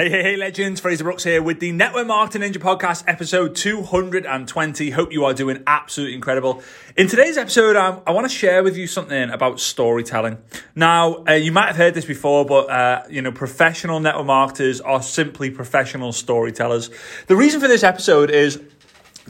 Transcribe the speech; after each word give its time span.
Hey, 0.00 0.08
hey, 0.08 0.22
hey, 0.22 0.36
legends. 0.36 0.80
Frazer 0.80 1.04
Brooks 1.04 1.24
here 1.24 1.42
with 1.42 1.60
the 1.60 1.72
Network 1.72 2.06
Marketing 2.06 2.40
Ninja 2.40 2.56
Podcast, 2.56 3.04
episode 3.06 3.54
220. 3.54 4.88
Hope 4.88 5.12
you 5.12 5.26
are 5.26 5.34
doing 5.34 5.62
absolutely 5.66 6.14
incredible. 6.14 6.62
In 6.96 7.06
today's 7.06 7.36
episode, 7.36 7.76
um, 7.76 8.00
I 8.06 8.12
want 8.12 8.26
to 8.26 8.34
share 8.34 8.62
with 8.62 8.78
you 8.78 8.86
something 8.86 9.28
about 9.28 9.60
storytelling. 9.60 10.38
Now, 10.74 11.22
uh, 11.28 11.32
you 11.32 11.52
might 11.52 11.66
have 11.66 11.76
heard 11.76 11.92
this 11.92 12.06
before, 12.06 12.46
but, 12.46 12.70
uh, 12.70 13.02
you 13.10 13.20
know, 13.20 13.30
professional 13.30 14.00
network 14.00 14.24
marketers 14.24 14.80
are 14.80 15.02
simply 15.02 15.50
professional 15.50 16.12
storytellers. 16.14 16.88
The 17.26 17.36
reason 17.36 17.60
for 17.60 17.68
this 17.68 17.82
episode 17.84 18.30
is 18.30 18.58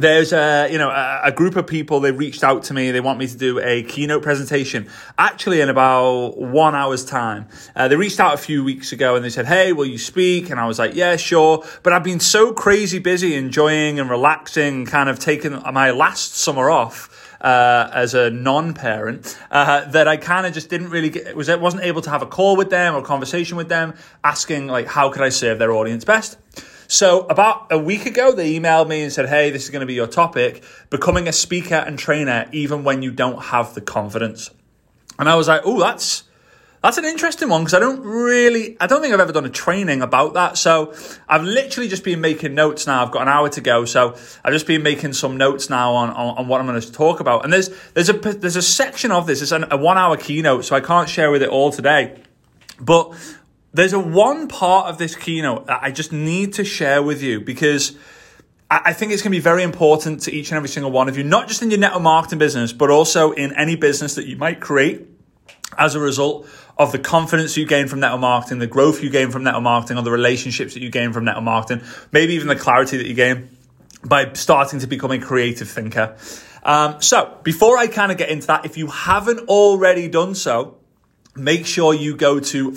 there's 0.01 0.33
a 0.33 0.69
you 0.71 0.79
know 0.79 0.91
a, 0.91 1.21
a, 1.25 1.33
group 1.33 1.57
of 1.57 1.67
people 1.67 2.01
they 2.01 2.11
reached 2.11 2.43
out 2.43 2.63
to 2.65 2.75
me 2.75 2.91
they 2.91 3.01
want 3.01 3.19
me 3.19 3.27
to 3.27 3.37
do 3.37 3.61
a 3.61 3.83
keynote 3.83 4.23
presentation 4.23 4.89
actually 5.19 5.61
in 5.61 5.69
about 5.69 6.39
one 6.39 6.75
hour's 6.75 7.05
time. 7.05 7.47
Uh, 7.77 7.89
they 7.89 7.97
reached 7.97 8.21
out 8.21 8.35
a 8.35 8.39
few 8.39 8.65
weeks 8.65 8.93
ago 8.93 9.17
and 9.17 9.25
they 9.25 9.31
said 9.31 9.47
hey 9.47 9.73
will 9.73 9.87
you 9.87 9.99
speak? 9.99 10.51
And 10.51 10.59
i 10.59 10.67
was 10.67 10.79
like 10.79 10.95
yeah 10.95 11.17
sure. 11.17 11.65
But 11.83 11.93
i've 11.93 12.05
been 12.05 12.21
so 12.21 12.53
crazy 12.53 12.99
busy 12.99 13.35
enjoying 13.35 13.99
and 14.01 14.09
relaxing 14.09 14.87
kind 14.87 15.09
of 15.09 15.19
taking 15.19 15.53
my 15.73 15.91
last 15.91 16.35
summer 16.35 16.71
off 16.71 17.09
uh, 17.41 17.91
as 17.93 18.15
a 18.15 18.31
non-parent 18.31 19.39
uh, 19.51 19.87
that 19.91 20.07
I 20.07 20.17
kind 20.17 20.47
of 20.47 20.53
just 20.53 20.69
didn't 20.69 20.91
really 20.91 21.11
get 21.11 21.35
was 21.35 21.49
wasn't 21.49 21.85
able 21.85 22.03
to 22.03 22.11
have 22.11 22.23
a 22.23 22.27
call 22.27 22.57
with 22.57 22.71
them 22.71 22.95
or 22.95 23.03
conversation 23.03 23.57
with 23.57 23.69
them 23.69 23.95
asking 24.23 24.67
like 24.67 24.87
how 24.87 25.11
could 25.11 25.23
I 25.23 25.31
serve 25.31 25.59
their 25.59 25.73
audience 25.73 26.05
best. 26.05 26.37
So 26.91 27.21
about 27.27 27.69
a 27.71 27.79
week 27.79 28.07
ago, 28.07 28.33
they 28.33 28.59
emailed 28.59 28.89
me 28.89 29.03
and 29.03 29.13
said, 29.13 29.29
Hey, 29.29 29.51
this 29.51 29.63
is 29.63 29.71
going 29.71 29.81
to 29.81 29.87
be 29.87 29.95
your 29.95 30.09
topic 30.09 30.65
becoming 30.91 31.29
a 31.29 31.33
speaker 31.33 31.77
and 31.77 31.97
trainer, 31.97 32.49
even 32.51 32.83
when 32.83 33.01
you 33.01 33.13
don't 33.13 33.41
have 33.45 33.75
the 33.75 33.81
confidence. 33.81 34.51
And 35.17 35.29
I 35.29 35.37
was 35.37 35.47
like, 35.47 35.63
Oh, 35.65 35.79
that's. 35.79 36.25
That's 36.83 36.97
an 36.97 37.05
interesting 37.05 37.51
one 37.51 37.61
because 37.61 37.75
I 37.75 37.79
don't 37.79 38.01
really, 38.01 38.75
I 38.81 38.87
don't 38.87 39.03
think 39.03 39.13
I've 39.13 39.21
ever 39.21 39.33
done 39.33 39.45
a 39.45 39.51
training 39.51 40.01
about 40.01 40.33
that. 40.33 40.57
So 40.57 40.95
I've 41.29 41.45
literally 41.45 41.91
just 41.91 42.05
been 42.05 42.23
making 42.23 42.55
notes 42.55 42.87
now. 42.87 43.05
I've 43.05 43.11
got 43.11 43.21
an 43.21 43.29
hour 43.29 43.51
to 43.51 43.61
go. 43.61 43.85
So 43.85 44.17
I've 44.43 44.55
just 44.55 44.67
been 44.67 44.83
making 44.83 45.13
some 45.13 45.37
notes 45.37 45.69
now 45.69 45.93
on, 45.93 46.09
on, 46.09 46.39
on 46.39 46.49
what 46.49 46.59
I'm 46.59 46.67
going 46.67 46.81
to 46.81 46.91
talk 46.91 47.21
about. 47.21 47.45
And 47.45 47.53
there's, 47.53 47.69
there's 47.93 48.09
a, 48.09 48.15
there's 48.15 48.57
a 48.57 48.63
section 48.63 49.13
of 49.13 49.27
this. 49.27 49.43
It's 49.43 49.53
an, 49.53 49.67
a 49.71 49.77
one 49.77 49.99
hour 49.99 50.17
keynote. 50.17 50.65
So 50.65 50.75
I 50.75 50.81
can't 50.81 51.07
share 51.07 51.31
with 51.31 51.43
it 51.43 51.51
all 51.51 51.71
today. 51.71 52.19
But 52.81 53.13
there's 53.73 53.93
a 53.93 54.01
one 54.01 54.49
part 54.49 54.89
of 54.89 54.99
this 54.99 55.15
keynote 55.15 55.67
that 55.67 55.81
I 55.83 55.91
just 55.91 56.13
need 56.13 56.55
to 56.55 56.65
share 56.65 57.03
with 57.03 57.23
you 57.23 57.41
because 57.41 57.97
I 58.71 58.93
think 58.93 59.11
it's 59.13 59.23
going 59.23 59.33
to 59.33 59.37
be 59.37 59.43
very 59.43 59.65
important 59.65 60.23
to 60.23 60.33
each 60.33 60.51
and 60.51 60.57
every 60.57 60.69
single 60.69 60.93
one 60.93 61.09
of 61.09 61.19
you, 61.19 61.25
not 61.25 61.49
just 61.49 61.61
in 61.61 61.71
your 61.71 61.81
network 61.81 62.03
marketing 62.03 62.39
business, 62.39 62.73
but 62.73 62.89
also 62.89 63.33
in 63.33 63.53
any 63.57 63.75
business 63.75 64.15
that 64.15 64.27
you 64.27 64.37
might 64.37 64.61
create 64.61 65.09
as 65.77 65.97
a 65.97 66.01
result 66.01 66.49
of 66.79 66.93
the 66.93 66.99
confidence 66.99 67.57
you 67.57 67.67
gain 67.67 67.89
from 67.89 67.99
network 67.99 68.21
marketing, 68.21 68.59
the 68.59 68.69
growth 68.69 69.03
you 69.03 69.11
gain 69.11 69.31
from 69.31 69.43
network 69.43 69.65
marketing, 69.65 69.99
or 69.99 70.03
the 70.03 70.11
relationships 70.11 70.75
that 70.75 70.83
you 70.83 70.91
gain 70.91 71.13
from 71.13 71.25
network 71.25 71.45
marketing, 71.45 71.85
maybe 72.13 72.35
even 72.35 72.47
the 72.47 72.57
clarity 72.57 72.97
that 72.97 73.07
you 73.07 73.15
gain 73.15 73.57
by 74.05 74.33
starting 74.35 74.79
to 74.79 74.87
become 74.87 75.11
a 75.11 75.19
creative 75.19 75.69
thinker. 75.69 76.17
Um, 76.63 77.03
so, 77.03 77.39
before 77.43 77.77
I 77.77 77.87
kind 77.87 78.13
of 78.13 78.19
get 78.19 78.29
into 78.29 78.47
that, 78.49 78.65
if 78.67 78.77
you 78.77 78.87
haven't 78.87 79.49
already 79.49 80.09
done 80.09 80.35
so, 80.35 80.80
make 81.37 81.67
sure 81.67 81.95
you 81.95 82.17
go 82.17 82.41
to 82.41 82.73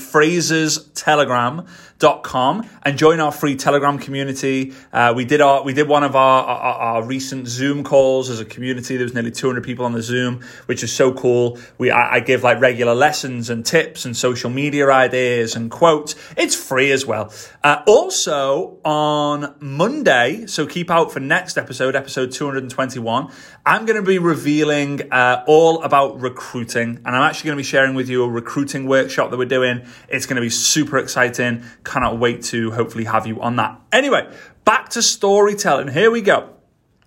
frazerstelegram.com 2.04 2.70
and 2.84 2.98
join 2.98 3.20
our 3.20 3.32
free 3.32 3.56
telegram 3.56 3.98
community. 3.98 4.74
Uh, 4.92 5.14
we 5.16 5.26
did 5.26 5.42
our 5.42 5.64
we 5.64 5.74
did 5.74 5.88
one 5.88 6.04
of 6.04 6.16
our, 6.16 6.44
our, 6.44 6.74
our, 6.76 7.04
recent 7.04 7.48
zoom 7.48 7.84
calls 7.84 8.30
as 8.30 8.40
a 8.40 8.46
community. 8.46 8.98
There 8.98 9.06
was 9.06 9.14
nearly 9.14 9.32
200 9.32 9.64
people 9.64 9.86
on 9.86 9.94
the 9.94 10.02
zoom 10.02 10.42
which 10.66 10.84
is 10.84 10.92
so 10.92 11.14
cool. 11.14 11.60
We 11.78 11.92
I, 11.92 12.16
I, 12.16 12.20
give 12.20 12.44
like 12.44 12.60
regular 12.62 12.96
lessons 12.96 13.50
and 13.50 13.66
tips 13.66 14.06
and 14.06 14.16
social 14.16 14.50
media 14.50 14.90
ideas 14.90 15.56
and 15.56 15.70
quotes. 15.70 16.16
It's 16.38 16.56
free 16.56 16.92
as 16.92 17.06
well. 17.06 17.34
Uh, 17.64 17.82
also 17.88 18.80
on 18.84 19.56
monday 19.60 20.46
so 20.46 20.66
keep 20.66 20.92
out 20.92 21.12
for 21.12 21.20
next 21.20 21.58
episode 21.58 21.96
episode 21.96 22.32
221 22.32 23.32
i'm 23.66 23.86
going 23.86 23.96
to 24.00 24.06
be 24.06 24.20
revealing 24.20 25.02
uh, 25.12 25.44
all 25.48 25.82
about 25.84 26.20
recruiting. 26.20 27.00
And 27.06 27.08
i'm 27.08 27.24
actually 27.24 27.48
going 27.48 27.58
to 27.58 27.60
be 27.62 27.68
sharing 27.68 27.96
with 27.96 28.10
you 28.10 28.24
a 28.24 28.30
recruiting 28.30 28.86
workshop 28.88 29.32
that 29.32 29.38
we're 29.38 29.46
doing. 29.46 29.86
It's 30.10 30.26
going 30.26 30.36
to 30.36 30.42
be 30.42 30.50
super 30.50 30.98
exciting. 30.98 31.64
Cannot 31.94 32.18
wait 32.18 32.42
to 32.46 32.72
hopefully 32.72 33.04
have 33.04 33.28
you 33.28 33.40
on 33.40 33.56
that. 33.58 33.80
Anyway, 33.92 34.28
back 34.66 34.90
to 34.90 35.04
storytelling. 35.04 35.90
Here 35.90 36.10
we 36.10 36.22
go. 36.22 36.50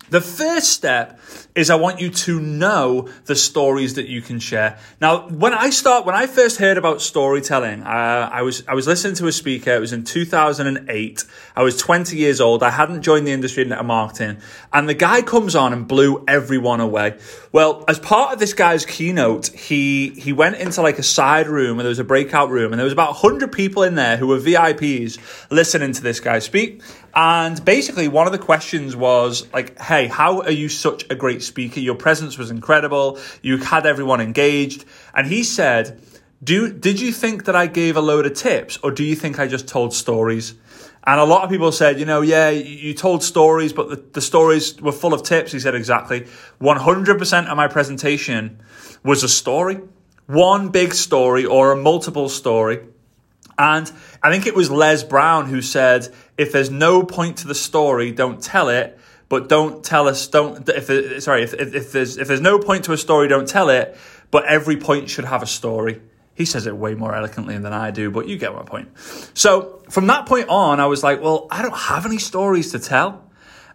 The 0.09 0.21
first 0.21 0.71
step 0.71 1.19
is 1.53 1.69
I 1.69 1.75
want 1.75 1.99
you 1.99 2.09
to 2.09 2.39
know 2.39 3.09
the 3.25 3.35
stories 3.35 3.95
that 3.95 4.07
you 4.07 4.21
can 4.21 4.39
share. 4.39 4.77
Now, 5.01 5.27
when 5.27 5.53
I 5.53 5.71
start, 5.71 6.05
when 6.05 6.15
I 6.15 6.27
first 6.27 6.59
heard 6.59 6.77
about 6.77 7.01
storytelling, 7.01 7.83
uh, 7.83 8.29
I 8.31 8.43
was 8.43 8.63
I 8.67 8.73
was 8.73 8.87
listening 8.87 9.15
to 9.15 9.27
a 9.27 9.31
speaker. 9.31 9.71
It 9.71 9.79
was 9.79 9.91
in 9.91 10.03
2008. 10.03 11.25
I 11.55 11.63
was 11.63 11.77
20 11.77 12.15
years 12.15 12.39
old. 12.39 12.63
I 12.63 12.69
hadn't 12.69 13.01
joined 13.01 13.27
the 13.27 13.31
industry 13.31 13.63
in 13.63 13.85
marketing, 13.85 14.37
and 14.71 14.87
the 14.87 14.93
guy 14.93 15.21
comes 15.21 15.55
on 15.55 15.73
and 15.73 15.87
blew 15.87 16.23
everyone 16.27 16.79
away. 16.79 17.17
Well, 17.51 17.83
as 17.87 17.99
part 17.99 18.33
of 18.33 18.39
this 18.39 18.53
guy's 18.53 18.85
keynote, 18.85 19.47
he 19.47 20.09
he 20.11 20.31
went 20.31 20.57
into 20.57 20.81
like 20.81 20.99
a 20.99 21.03
side 21.03 21.47
room 21.47 21.79
and 21.79 21.81
there 21.81 21.89
was 21.89 21.99
a 21.99 22.05
breakout 22.05 22.49
room, 22.49 22.71
and 22.71 22.79
there 22.79 22.85
was 22.85 22.93
about 22.93 23.21
100 23.21 23.51
people 23.51 23.83
in 23.83 23.95
there 23.95 24.15
who 24.15 24.27
were 24.27 24.39
VIPs 24.39 25.17
listening 25.51 25.91
to 25.93 26.01
this 26.01 26.19
guy 26.19 26.39
speak. 26.39 26.81
And 27.19 27.65
basically, 27.65 28.07
one 28.07 28.27
of 28.27 28.31
the 28.31 28.37
questions 28.37 28.95
was 28.95 29.51
like, 29.51 29.81
"Hey, 29.81 30.05
how 30.05 30.41
are 30.41 30.51
you 30.51 30.69
such 30.69 31.03
a 31.09 31.15
great 31.15 31.41
speaker? 31.41 31.79
Your 31.79 31.95
presence 31.95 32.37
was 32.37 32.51
incredible. 32.51 33.17
You 33.41 33.57
had 33.57 33.87
everyone 33.87 34.21
engaged." 34.21 34.85
And 35.15 35.25
he 35.25 35.41
said, 35.41 35.99
"Do 36.43 36.71
did 36.71 37.01
you 37.01 37.11
think 37.11 37.45
that 37.45 37.55
I 37.55 37.65
gave 37.65 37.97
a 37.97 38.01
load 38.01 38.27
of 38.27 38.35
tips, 38.35 38.77
or 38.83 38.91
do 38.91 39.03
you 39.03 39.15
think 39.15 39.39
I 39.39 39.47
just 39.47 39.67
told 39.67 39.95
stories?" 39.95 40.53
And 41.07 41.19
a 41.19 41.23
lot 41.23 41.43
of 41.43 41.49
people 41.49 41.71
said, 41.71 41.99
you 41.99 42.05
know, 42.05 42.21
yeah, 42.21 42.49
you 42.49 42.93
told 42.93 43.23
stories, 43.23 43.71
but 43.71 43.89
the, 43.89 43.95
the 44.11 44.21
stories 44.21 44.79
were 44.81 44.91
full 44.91 45.13
of 45.13 45.23
tips. 45.23 45.53
He 45.53 45.59
said, 45.59 45.73
exactly. 45.73 46.27
100% 46.59 47.47
of 47.47 47.55
my 47.55 47.69
presentation 47.69 48.59
was 49.05 49.23
a 49.23 49.29
story, 49.29 49.79
one 50.25 50.67
big 50.67 50.93
story 50.93 51.45
or 51.45 51.71
a 51.71 51.77
multiple 51.77 52.27
story. 52.27 52.79
And 53.59 53.91
I 54.21 54.31
think 54.31 54.45
it 54.45 54.55
was 54.55 54.69
Les 54.69 55.03
Brown 55.03 55.47
who 55.47 55.61
said, 55.61 56.13
if 56.37 56.51
there's 56.51 56.69
no 56.69 57.03
point 57.03 57.37
to 57.37 57.47
the 57.47 57.55
story, 57.55 58.11
don't 58.11 58.41
tell 58.41 58.69
it. 58.69 58.97
But 59.29 59.49
don't 59.49 59.83
tell 59.83 60.07
us, 60.07 60.27
don't, 60.27 60.67
if, 60.69 61.23
sorry, 61.23 61.43
if, 61.43 61.53
if, 61.53 61.73
if 61.75 61.91
there's, 61.91 62.17
if 62.17 62.27
there's 62.27 62.41
no 62.41 62.59
point 62.59 62.85
to 62.85 62.93
a 62.93 62.97
story, 62.97 63.27
don't 63.27 63.47
tell 63.47 63.69
it. 63.69 63.97
But 64.31 64.45
every 64.45 64.77
point 64.77 65.09
should 65.09 65.25
have 65.25 65.43
a 65.43 65.47
story. 65.47 66.01
He 66.33 66.45
says 66.45 66.67
it 66.67 66.77
way 66.77 66.93
more 66.93 67.15
eloquently 67.15 67.57
than 67.57 67.73
I 67.73 67.91
do, 67.91 68.11
but 68.11 68.27
you 68.27 68.37
get 68.37 68.53
my 68.53 68.61
point. 68.61 68.89
So 69.33 69.81
from 69.89 70.07
that 70.07 70.27
point 70.27 70.49
on, 70.49 70.79
I 70.79 70.85
was 70.85 71.03
like, 71.03 71.21
well, 71.21 71.47
I 71.49 71.61
don't 71.63 71.75
have 71.75 72.05
any 72.05 72.19
stories 72.19 72.71
to 72.73 72.79
tell. 72.79 73.27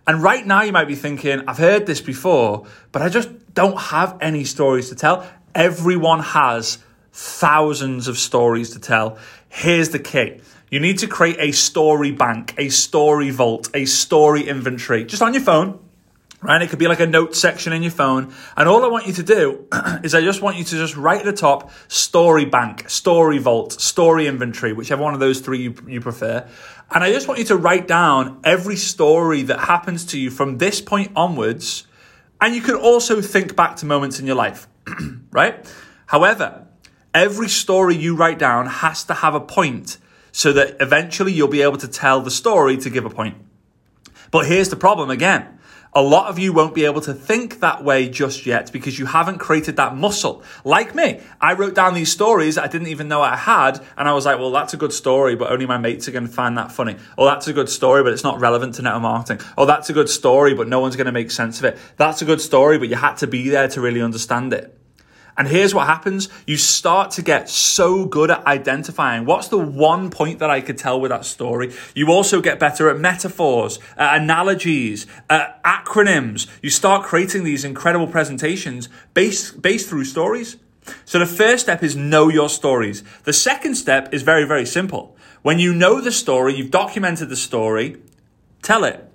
And 0.07 0.23
right 0.23 0.47
now 0.47 0.63
you 0.63 0.73
might 0.73 0.89
be 0.89 0.95
thinking, 0.95 1.43
I've 1.49 1.59
heard 1.59 1.87
this 1.87 2.01
before, 2.01 2.67
but 2.93 3.03
I 3.03 3.09
just 3.09 3.29
don't 3.53 3.79
have 3.79 4.17
any 4.21 4.45
stories 4.45 4.89
to 4.91 4.95
tell. 4.95 5.29
Everyone 5.55 6.21
has 6.21 6.79
thousands 7.13 8.09
of 8.09 8.17
stories 8.17 8.71
to 8.71 8.81
tell. 8.81 9.19
Here's 9.55 9.91
the 9.91 9.99
key. 9.99 10.41
You 10.71 10.81
need 10.81 11.01
to 11.01 11.07
create 11.07 11.37
a 11.39 11.53
story 11.53 12.11
bank, 12.11 12.55
a 12.57 12.71
story 12.71 13.29
vault, 13.29 13.69
a 13.75 13.85
story 13.85 14.49
inventory 14.49 15.05
just 15.05 15.21
on 15.21 15.35
your 15.35 15.43
phone. 15.43 15.79
Right? 16.41 16.63
It 16.63 16.71
could 16.71 16.79
be 16.79 16.89
like 16.89 17.01
a 17.01 17.07
note 17.07 17.37
section 17.37 17.75
in 17.75 17.83
your 17.83 17.93
phone. 17.93 18.33
And 18.57 18.67
all 18.67 18.83
I 18.83 18.89
want 18.89 19.07
you 19.07 19.13
to 19.13 19.23
do 19.23 19.69
is 20.03 20.15
I 20.15 20.23
just 20.23 20.41
want 20.41 20.57
you 20.57 20.65
to 20.65 20.71
just 20.71 20.97
write 20.97 21.21
at 21.21 21.27
the 21.27 21.35
top 21.35 21.71
story 21.89 22.47
bank, 22.47 22.89
story 22.89 23.37
vault, 23.39 23.73
story 23.75 24.27
inventory, 24.27 24.73
whichever 24.73 25.03
one 25.03 25.13
of 25.13 25.21
those 25.21 25.41
three 25.41 25.61
you, 25.61 25.75
you 25.87 26.01
prefer. 26.01 26.49
And 26.91 27.05
I 27.05 27.13
just 27.13 27.29
want 27.29 27.39
you 27.39 27.45
to 27.47 27.57
write 27.57 27.87
down 27.87 28.41
every 28.45 28.77
story 28.77 29.43
that 29.43 29.61
happens 29.61 30.07
to 30.07 30.19
you 30.19 30.31
from 30.31 30.57
this 30.57 30.81
point 30.81 31.13
onwards. 31.15 31.87
And 32.41 32.55
you 32.55 32.63
can 32.63 32.77
also 32.77 33.21
think 33.21 33.55
back 33.55 33.77
to 33.77 33.87
moments 33.87 34.19
in 34.19 34.27
your 34.27 34.37
life, 34.37 34.67
right? 35.31 35.71
However, 36.07 36.67
every 37.15 37.49
story 37.49 37.97
you 37.97 38.17
write 38.17 38.39
down 38.39 38.67
has 38.67 39.05
to 39.05 39.15
have 39.15 39.35
a 39.35 39.41
point 39.41 39.99
so 40.33 40.53
that 40.53 40.77
eventually 40.81 41.33
you'll 41.33 41.49
be 41.49 41.63
able 41.63 41.77
to 41.77 41.89
tell 41.89 42.21
the 42.21 42.31
story 42.31 42.77
to 42.79 42.91
give 42.91 43.05
a 43.05 43.11
point. 43.11 43.37
But 44.31 44.47
here's 44.47 44.71
the 44.71 44.77
problem 44.77 45.11
again. 45.11 45.59
A 45.95 46.01
lot 46.01 46.31
of 46.31 46.39
you 46.39 46.55
won't 46.55 46.75
be 46.75 46.87
able 46.87 47.03
to 47.03 47.13
think 47.13 47.61
that 47.61 47.85
way 47.85 48.09
just 48.09 48.47
yet 48.47 48.73
because 48.73 48.99
you 48.99 49.05
haven't 49.05 49.37
created 49.37 49.77
that 49.77 49.95
muscle. 49.95 50.43
Like 50.65 50.95
me, 50.95 51.21
I 51.39 51.53
wrote 51.53 51.75
down 51.75 51.93
these 51.93 52.11
stories 52.11 52.57
I 52.57 52.67
didn't 52.67 52.87
even 52.87 53.09
know 53.09 53.21
I 53.21 53.37
had, 53.37 53.79
and 53.99 54.09
I 54.09 54.15
was 54.15 54.25
like, 54.25 54.39
well, 54.39 54.51
that's 54.53 54.73
a 54.73 54.79
good 54.79 54.95
story, 54.95 55.37
but 55.37 55.53
only 55.53 55.67
my 55.67 55.77
mates 55.77 56.09
are 56.09 56.13
going 56.13 56.27
to 56.27 56.33
find 56.33 56.57
that 56.57 56.73
funny. 56.73 56.97
Oh, 57.19 57.27
that's 57.27 57.47
a 57.47 57.53
good 57.53 57.69
story, 57.69 58.03
but 58.03 58.15
it's 58.15 58.25
not 58.25 58.41
relevant 58.41 58.77
to 58.77 58.83
network 58.83 59.03
marketing. 59.03 59.47
Oh, 59.59 59.67
that's 59.67 59.91
a 59.91 59.93
good 59.93 60.09
story, 60.09 60.55
but 60.55 60.67
no 60.67 60.81
one's 60.81 60.97
going 60.97 61.05
to 61.05 61.13
make 61.13 61.31
sense 61.31 61.59
of 61.59 61.67
it. 61.67 61.79
That's 61.99 62.23
a 62.23 62.25
good 62.25 62.41
story, 62.41 62.79
but 62.79 62.89
you 62.89 62.97
had 62.97 63.17
to 63.17 63.27
be 63.27 63.51
there 63.51 63.69
to 63.69 63.83
really 63.83 64.01
understand 64.01 64.55
it. 64.55 64.75
And 65.37 65.49
here's 65.49 65.75
what 65.75 65.87
happens. 65.87 66.29
You 66.47 66.57
start 66.57 67.11
to 67.13 67.23
get 67.23 67.49
so 67.49 68.05
good 68.05 68.31
at 68.31 68.47
identifying 68.47 69.25
what's 69.25 69.49
the 69.49 69.59
one 69.59 70.11
point 70.11 70.41
that 70.41 70.51
I 70.51 70.61
could 70.61 70.77
tell 70.77 71.01
with 71.01 71.11
that 71.11 71.25
story. 71.25 71.73
You 71.95 72.09
also 72.09 72.41
get 72.43 72.59
better 72.59 72.91
at 72.91 72.99
metaphors, 72.99 73.79
analogies, 73.97 75.07
acronyms. 75.31 76.47
You 76.61 76.69
start 76.71 77.07
creating 77.07 77.45
these 77.45 77.65
incredible 77.65 78.09
presentations 78.09 78.89
based, 79.15 79.63
based 79.63 79.89
through 79.89 80.05
stories. 80.05 80.59
So 81.05 81.19
the 81.19 81.27
first 81.27 81.63
step 81.63 81.83
is 81.83 81.97
know 81.97 82.29
your 82.29 82.49
stories. 82.49 83.03
The 83.25 83.33
second 83.33 83.77
step 83.77 84.13
is 84.13 84.23
very, 84.23 84.45
very 84.45 84.67
simple. 84.67 85.17
When 85.41 85.59
you 85.59 85.75
know 85.75 86.01
the 86.01 86.13
story, 86.13 86.55
you've 86.55 86.71
documented 86.71 87.29
the 87.29 87.37
story, 87.37 88.03
tell 88.63 88.85
it. 88.85 89.09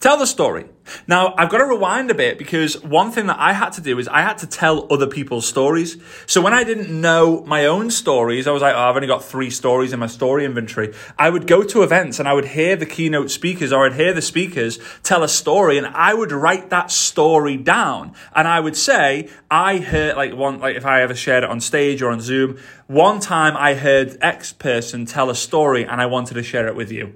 Tell 0.00 0.16
the 0.16 0.26
story. 0.26 0.66
Now, 1.06 1.34
I've 1.36 1.50
got 1.50 1.58
to 1.58 1.66
rewind 1.66 2.10
a 2.10 2.14
bit 2.14 2.38
because 2.38 2.82
one 2.82 3.10
thing 3.10 3.26
that 3.26 3.38
I 3.38 3.52
had 3.52 3.70
to 3.74 3.80
do 3.80 3.98
is 3.98 4.08
I 4.08 4.22
had 4.22 4.38
to 4.38 4.46
tell 4.46 4.92
other 4.92 5.06
people's 5.06 5.46
stories. 5.46 5.96
So 6.26 6.40
when 6.40 6.52
I 6.52 6.64
didn't 6.64 6.88
know 7.00 7.42
my 7.46 7.66
own 7.66 7.90
stories, 7.90 8.46
I 8.46 8.50
was 8.50 8.62
like, 8.62 8.74
oh, 8.74 8.78
I've 8.78 8.96
only 8.96 9.08
got 9.08 9.24
three 9.24 9.50
stories 9.50 9.92
in 9.92 10.00
my 10.00 10.06
story 10.06 10.44
inventory. 10.44 10.92
I 11.18 11.30
would 11.30 11.46
go 11.46 11.62
to 11.62 11.82
events 11.82 12.18
and 12.18 12.28
I 12.28 12.32
would 12.32 12.46
hear 12.46 12.76
the 12.76 12.86
keynote 12.86 13.30
speakers 13.30 13.72
or 13.72 13.86
I'd 13.86 13.94
hear 13.94 14.12
the 14.12 14.22
speakers 14.22 14.78
tell 15.02 15.22
a 15.22 15.28
story 15.28 15.78
and 15.78 15.86
I 15.86 16.14
would 16.14 16.32
write 16.32 16.70
that 16.70 16.90
story 16.90 17.56
down. 17.56 18.14
And 18.34 18.48
I 18.48 18.60
would 18.60 18.76
say, 18.76 19.28
I 19.50 19.78
heard, 19.78 20.16
like 20.16 20.34
one, 20.34 20.60
like 20.60 20.76
if 20.76 20.84
I 20.84 21.02
ever 21.02 21.14
shared 21.14 21.44
it 21.44 21.50
on 21.50 21.60
stage 21.60 22.02
or 22.02 22.10
on 22.10 22.20
Zoom, 22.20 22.58
one 22.86 23.20
time 23.20 23.56
I 23.56 23.74
heard 23.74 24.18
X 24.20 24.52
person 24.52 25.06
tell 25.06 25.30
a 25.30 25.34
story 25.34 25.84
and 25.84 26.00
I 26.00 26.06
wanted 26.06 26.34
to 26.34 26.42
share 26.42 26.66
it 26.66 26.74
with 26.74 26.90
you. 26.90 27.14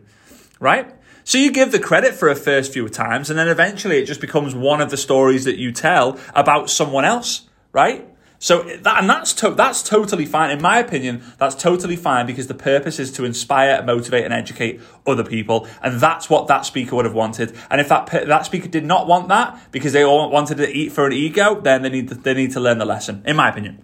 Right? 0.59 0.96
So 1.27 1.39
you 1.39 1.51
give 1.51 1.73
the 1.73 1.81
credit 1.81 2.15
for 2.15 2.29
a 2.29 2.37
first 2.37 2.73
few 2.73 2.89
times, 2.89 3.31
and 3.31 3.39
then 3.39 3.49
eventually 3.49 3.99
it 3.99 4.07
just 4.07 4.21
becomes 4.21 4.55
one 4.55 4.81
of 4.81 4.91
the 4.91 4.97
stories 4.97 5.43
that 5.45 5.57
you 5.57 5.73
tell 5.73 6.21
about 6.37 6.71
someone 6.71 7.05
else, 7.05 7.49
right? 7.73 8.09
So 8.39 8.63
that 8.63 9.01
and 9.01 9.11
that's 9.11 9.33
to, 9.35 9.51
that's 9.51 9.83
totally 9.83 10.25
fine. 10.25 10.53
In 10.53 10.63
my 10.63 10.79
opinion, 10.79 11.25
that's 11.37 11.57
totally 11.57 11.97
fine 11.97 12.27
because 12.27 12.47
the 12.47 12.55
purpose 12.55 13.01
is 13.01 13.11
to 13.15 13.25
inspire, 13.25 13.83
motivate, 13.83 14.25
and 14.25 14.33
educate 14.33 14.81
other 15.05 15.25
people, 15.25 15.67
and 15.83 15.99
that's 16.01 16.31
what 16.31 16.47
that 16.47 16.65
speaker 16.65 16.95
would 16.95 17.07
have 17.07 17.15
wanted. 17.15 17.57
And 17.73 17.81
if 17.81 17.89
that 17.89 18.07
that 18.07 18.47
speaker 18.47 18.69
did 18.69 18.85
not 18.85 19.09
want 19.09 19.27
that 19.27 19.73
because 19.73 19.93
they 19.93 20.05
all 20.05 20.31
wanted 20.31 20.59
to 20.59 20.71
eat 20.71 20.93
for 20.93 21.09
an 21.09 21.13
ego, 21.13 21.61
then 21.61 21.83
they 21.83 21.89
need 21.89 22.07
to, 22.11 22.15
they 22.15 22.35
need 22.35 22.53
to 22.53 22.61
learn 22.61 22.79
the 22.79 22.85
lesson. 22.85 23.25
In 23.27 23.35
my 23.35 23.49
opinion. 23.49 23.83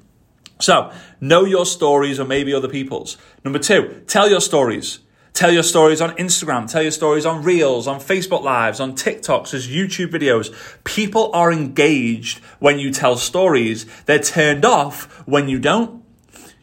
So 0.60 0.92
know 1.20 1.44
your 1.44 1.66
stories 1.66 2.20
or 2.20 2.24
maybe 2.24 2.54
other 2.54 2.68
people's. 2.68 3.18
Number 3.42 3.58
two, 3.58 4.04
tell 4.06 4.30
your 4.30 4.40
stories. 4.40 5.00
Tell 5.34 5.50
your 5.50 5.62
stories 5.62 6.02
on 6.02 6.14
Instagram, 6.16 6.70
tell 6.70 6.82
your 6.82 6.90
stories 6.90 7.24
on 7.24 7.42
Reels, 7.42 7.88
on 7.88 8.00
Facebook 8.00 8.42
Lives, 8.42 8.80
on 8.80 8.94
TikToks, 8.94 9.54
as 9.54 9.66
YouTube 9.66 10.08
videos. 10.08 10.54
People 10.84 11.30
are 11.32 11.50
engaged 11.50 12.38
when 12.58 12.78
you 12.78 12.90
tell 12.90 13.16
stories. 13.16 13.86
They're 14.02 14.18
turned 14.18 14.66
off 14.66 15.26
when 15.26 15.48
you 15.48 15.58
don't. 15.58 16.02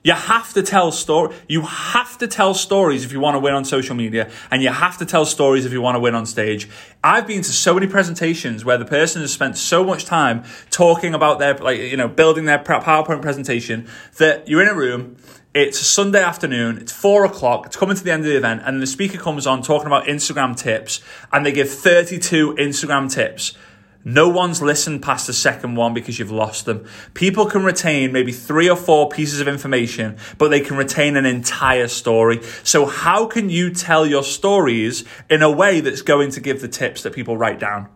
You 0.03 0.13
have 0.13 0.53
to 0.53 0.61
tell 0.61 0.91
story. 0.91 1.35
You 1.47 1.63
have 1.63 2.17
to 2.19 2.27
tell 2.27 2.53
stories 2.53 3.03
if 3.03 3.11
you 3.11 3.19
want 3.19 3.35
to 3.35 3.39
win 3.39 3.53
on 3.53 3.65
social 3.65 3.95
media, 3.95 4.29
and 4.51 4.61
you 4.61 4.69
have 4.69 4.97
to 4.99 5.05
tell 5.05 5.25
stories 5.25 5.65
if 5.65 5.73
you 5.73 5.81
want 5.81 5.95
to 5.95 5.99
win 5.99 6.15
on 6.15 6.25
stage. 6.27 6.69
I've 7.03 7.27
been 7.27 7.41
to 7.41 7.51
so 7.51 7.73
many 7.73 7.87
presentations 7.87 8.63
where 8.63 8.77
the 8.77 8.85
person 8.85 9.21
has 9.21 9.33
spent 9.33 9.57
so 9.57 9.83
much 9.83 10.05
time 10.05 10.43
talking 10.69 11.13
about 11.15 11.39
their, 11.39 11.55
like, 11.55 11.79
you 11.79 11.97
know, 11.97 12.07
building 12.07 12.45
their 12.45 12.59
PowerPoint 12.59 13.21
presentation 13.21 13.87
that 14.19 14.47
you're 14.47 14.61
in 14.61 14.69
a 14.69 14.75
room 14.75 15.17
it's 15.53 15.81
a 15.81 15.83
Sunday 15.83 16.21
afternoon, 16.21 16.77
it's 16.77 16.91
four 16.91 17.25
o'clock, 17.25 17.65
it's 17.65 17.75
coming 17.75 17.95
to 17.95 18.03
the 18.03 18.11
end 18.11 18.23
of 18.23 18.29
the 18.29 18.37
event, 18.37 18.61
and 18.65 18.81
the 18.81 18.87
speaker 18.87 19.17
comes 19.17 19.47
on 19.47 19.63
talking 19.63 19.87
about 19.87 20.05
Instagram 20.05 20.55
tips, 20.55 21.01
and 21.31 21.43
they 21.43 21.51
give 21.51 21.69
32 21.69 22.55
Instagram 22.55 23.11
tips. 23.11 23.57
No 24.05 24.29
one's 24.29 24.61
listened 24.61 25.01
past 25.01 25.27
the 25.27 25.33
second 25.33 25.75
one 25.75 25.93
because 25.93 26.19
you've 26.19 26.31
lost 26.31 26.65
them. 26.65 26.85
People 27.15 27.47
can 27.47 27.63
retain 27.63 28.11
maybe 28.11 28.31
three 28.31 28.69
or 28.69 28.77
four 28.77 29.09
pieces 29.09 29.41
of 29.41 29.47
information, 29.47 30.17
but 30.37 30.49
they 30.49 30.61
can 30.61 30.77
retain 30.77 31.17
an 31.17 31.25
entire 31.25 31.87
story. 31.87 32.41
So, 32.63 32.85
how 32.85 33.25
can 33.25 33.49
you 33.49 33.73
tell 33.73 34.05
your 34.05 34.23
stories 34.23 35.03
in 35.29 35.41
a 35.41 35.51
way 35.51 35.81
that's 35.81 36.01
going 36.01 36.31
to 36.31 36.39
give 36.39 36.61
the 36.61 36.69
tips 36.69 37.03
that 37.03 37.13
people 37.13 37.35
write 37.35 37.59
down? 37.59 37.89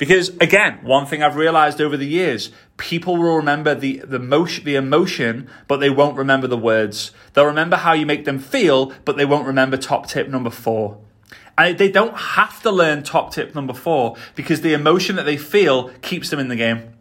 Because 0.00 0.30
again, 0.40 0.78
one 0.82 1.04
thing 1.04 1.22
I've 1.22 1.36
realized 1.36 1.78
over 1.78 1.94
the 1.94 2.06
years, 2.06 2.50
people 2.78 3.18
will 3.18 3.36
remember 3.36 3.74
the, 3.74 3.98
the 3.98 4.18
motion, 4.18 4.64
the 4.64 4.76
emotion, 4.76 5.46
but 5.68 5.76
they 5.76 5.90
won't 5.90 6.16
remember 6.16 6.46
the 6.46 6.56
words. 6.56 7.10
They'll 7.34 7.44
remember 7.44 7.76
how 7.76 7.92
you 7.92 8.06
make 8.06 8.24
them 8.24 8.38
feel, 8.38 8.94
but 9.04 9.18
they 9.18 9.26
won't 9.26 9.46
remember 9.46 9.76
top 9.76 10.06
tip 10.06 10.26
number 10.26 10.48
four. 10.48 10.98
And 11.58 11.76
they 11.76 11.90
don't 11.90 12.16
have 12.16 12.62
to 12.62 12.70
learn 12.70 13.02
top 13.02 13.34
tip 13.34 13.54
number 13.54 13.74
four 13.74 14.16
because 14.34 14.62
the 14.62 14.72
emotion 14.72 15.16
that 15.16 15.24
they 15.24 15.36
feel 15.36 15.90
keeps 16.00 16.30
them 16.30 16.40
in 16.40 16.48
the 16.48 16.56
game. 16.56 16.94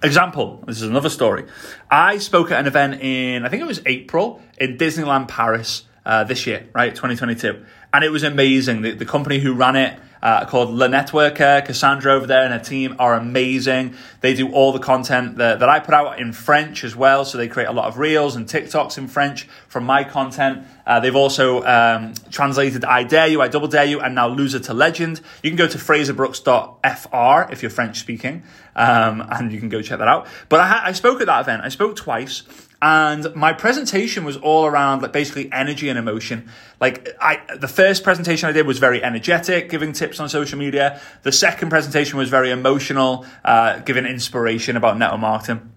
Example, 0.00 0.62
this 0.68 0.80
is 0.80 0.88
another 0.88 1.10
story. 1.10 1.46
I 1.90 2.18
spoke 2.18 2.52
at 2.52 2.60
an 2.60 2.68
event 2.68 3.02
in, 3.02 3.44
I 3.44 3.48
think 3.48 3.60
it 3.60 3.66
was 3.66 3.82
April, 3.86 4.40
in 4.56 4.78
Disneyland 4.78 5.26
Paris 5.26 5.82
uh, 6.06 6.22
this 6.22 6.46
year, 6.46 6.68
right, 6.72 6.94
2022. 6.94 7.64
And 7.92 8.04
it 8.04 8.10
was 8.10 8.22
amazing. 8.22 8.82
The, 8.82 8.92
the 8.92 9.04
company 9.04 9.40
who 9.40 9.52
ran 9.52 9.74
it, 9.74 9.98
uh, 10.22 10.44
called 10.46 10.70
Le 10.70 10.88
Networker. 10.88 11.64
Cassandra 11.64 12.12
over 12.12 12.26
there 12.26 12.44
and 12.44 12.52
her 12.52 12.58
team 12.58 12.96
are 12.98 13.14
amazing. 13.14 13.94
They 14.20 14.34
do 14.34 14.50
all 14.52 14.72
the 14.72 14.78
content 14.78 15.36
that, 15.36 15.60
that 15.60 15.68
I 15.68 15.80
put 15.80 15.94
out 15.94 16.18
in 16.20 16.32
French 16.32 16.84
as 16.84 16.94
well. 16.94 17.24
So 17.24 17.38
they 17.38 17.48
create 17.48 17.68
a 17.68 17.72
lot 17.72 17.86
of 17.86 17.98
reels 17.98 18.36
and 18.36 18.46
TikToks 18.46 18.98
in 18.98 19.08
French 19.08 19.48
from 19.68 19.84
my 19.84 20.04
content. 20.04 20.66
Uh, 20.86 21.00
they've 21.00 21.16
also 21.16 21.62
um, 21.64 22.14
translated 22.30 22.84
I 22.84 23.04
Dare 23.04 23.28
You, 23.28 23.40
I 23.40 23.48
Double 23.48 23.68
Dare 23.68 23.84
You, 23.84 24.00
and 24.00 24.14
now 24.14 24.28
Loser 24.28 24.58
to 24.60 24.74
Legend. 24.74 25.20
You 25.42 25.50
can 25.50 25.56
go 25.56 25.68
to 25.68 25.78
frazerbrooks.fr 25.78 27.52
if 27.52 27.62
you're 27.62 27.70
French 27.70 27.98
speaking, 27.98 28.42
um, 28.74 29.26
and 29.30 29.52
you 29.52 29.60
can 29.60 29.68
go 29.68 29.82
check 29.82 29.98
that 29.98 30.08
out. 30.08 30.26
But 30.48 30.60
I, 30.60 30.88
I 30.88 30.92
spoke 30.92 31.20
at 31.20 31.26
that 31.26 31.40
event. 31.40 31.62
I 31.62 31.68
spoke 31.68 31.96
twice. 31.96 32.42
And 32.82 33.34
my 33.34 33.52
presentation 33.52 34.24
was 34.24 34.38
all 34.38 34.64
around 34.64 35.02
like 35.02 35.12
basically 35.12 35.52
energy 35.52 35.90
and 35.90 35.98
emotion. 35.98 36.48
Like 36.80 37.08
I, 37.20 37.40
the 37.56 37.68
first 37.68 38.02
presentation 38.02 38.48
I 38.48 38.52
did 38.52 38.66
was 38.66 38.78
very 38.78 39.04
energetic, 39.04 39.68
giving 39.68 39.92
tips 39.92 40.18
on 40.18 40.30
social 40.30 40.58
media. 40.58 40.98
The 41.22 41.32
second 41.32 41.68
presentation 41.68 42.18
was 42.18 42.30
very 42.30 42.50
emotional, 42.50 43.26
uh, 43.44 43.80
giving 43.80 44.06
inspiration 44.06 44.76
about 44.76 44.96
network 44.96 45.20
marketing. 45.20 45.72